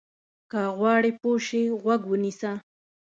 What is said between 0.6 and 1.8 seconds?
غواړې پوه شې،